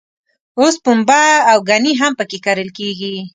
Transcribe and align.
اوس 0.59 0.75
پنبه 0.83 1.21
او 1.51 1.57
ګني 1.69 1.93
هم 2.01 2.11
په 2.19 2.23
کې 2.29 2.37
کرل 2.45 2.69
کېږي. 2.77 3.15